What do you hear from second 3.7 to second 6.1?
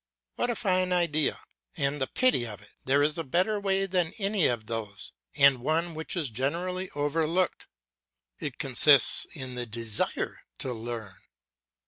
than any of those, and one